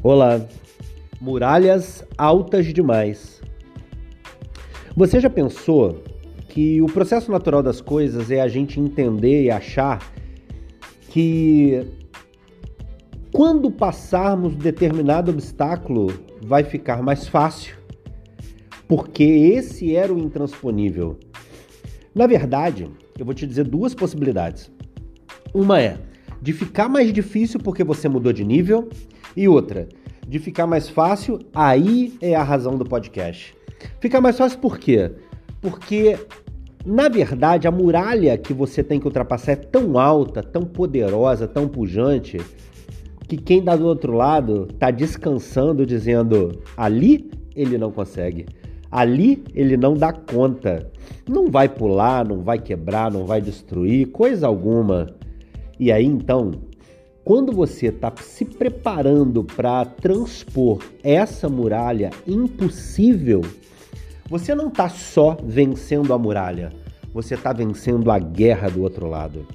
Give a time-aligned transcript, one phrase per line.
[0.00, 0.46] Olá,
[1.20, 3.42] muralhas altas demais.
[4.96, 6.04] Você já pensou
[6.48, 10.00] que o processo natural das coisas é a gente entender e achar
[11.08, 11.84] que
[13.32, 16.06] quando passarmos determinado obstáculo
[16.42, 17.76] vai ficar mais fácil?
[18.86, 21.18] Porque esse era o intransponível.
[22.14, 22.88] Na verdade,
[23.18, 24.70] eu vou te dizer duas possibilidades.
[25.52, 25.98] Uma é
[26.40, 28.88] de ficar mais difícil porque você mudou de nível,
[29.36, 29.88] e outra,
[30.26, 33.54] de ficar mais fácil, aí é a razão do podcast.
[34.00, 35.10] Ficar mais fácil por quê?
[35.60, 36.18] Porque,
[36.84, 41.68] na verdade, a muralha que você tem que ultrapassar é tão alta, tão poderosa, tão
[41.68, 42.38] pujante,
[43.28, 48.46] que quem está do outro lado está descansando, dizendo: ali ele não consegue.
[48.90, 50.90] Ali ele não dá conta.
[51.28, 55.14] Não vai pular, não vai quebrar, não vai destruir, coisa alguma.
[55.78, 56.52] E aí então,
[57.24, 63.42] quando você está se preparando para transpor essa muralha impossível,
[64.28, 66.72] você não está só vencendo a muralha,
[67.12, 69.46] você está vencendo a guerra do outro lado.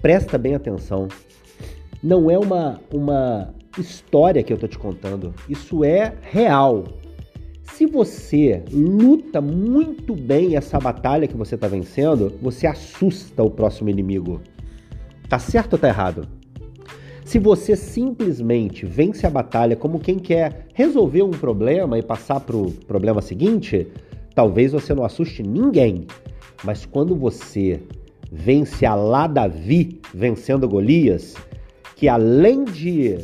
[0.00, 1.08] Presta bem atenção.
[2.02, 6.84] Não é uma, uma história que eu estou te contando, isso é real.
[7.72, 13.88] Se você luta muito bem essa batalha que você está vencendo, você assusta o próximo
[13.88, 14.40] inimigo.
[15.28, 16.26] Tá certo ou tá errado?
[17.24, 22.56] Se você simplesmente vence a batalha como quem quer resolver um problema e passar para
[22.56, 23.86] o problema seguinte,
[24.34, 26.06] talvez você não assuste ninguém.
[26.64, 27.82] Mas quando você
[28.32, 31.34] vence a lá Davi vencendo Golias,
[31.94, 33.18] que além de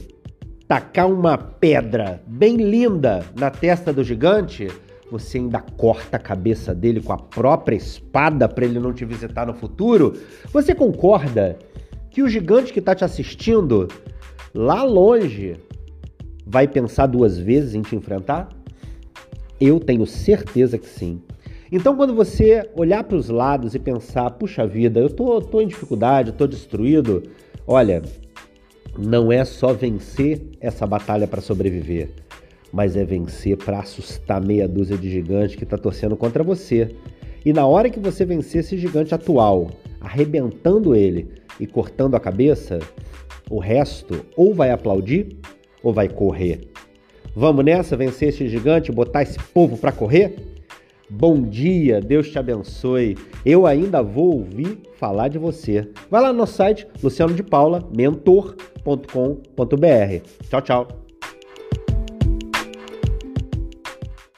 [0.68, 4.68] tacar uma pedra bem linda na testa do gigante,
[5.10, 9.46] você ainda corta a cabeça dele com a própria espada para ele não te visitar
[9.46, 10.12] no futuro,
[10.52, 11.58] você concorda
[12.14, 13.88] que o gigante que está te assistindo
[14.54, 15.56] lá longe
[16.46, 18.48] vai pensar duas vezes em te enfrentar?
[19.60, 21.20] Eu tenho certeza que sim.
[21.72, 25.66] Então, quando você olhar para os lados e pensar, puxa vida, eu tô, tô em
[25.66, 27.24] dificuldade, tô destruído,
[27.66, 28.00] olha,
[28.96, 32.10] não é só vencer essa batalha para sobreviver,
[32.72, 36.94] mas é vencer para assustar meia dúzia de gigantes que está torcendo contra você.
[37.44, 39.68] E na hora que você vencer esse gigante atual,
[40.04, 41.28] arrebentando ele,
[41.58, 42.78] e cortando a cabeça,
[43.50, 45.36] o resto ou vai aplaudir
[45.82, 46.68] ou vai correr.
[47.34, 50.36] Vamos nessa, vencer esse gigante, botar esse povo para correr?
[51.10, 53.16] Bom dia, Deus te abençoe.
[53.44, 55.88] Eu ainda vou ouvir falar de você.
[56.10, 58.86] Vai lá no nosso site lucianodepaula mentor.com.br.
[60.48, 61.03] Tchau, tchau.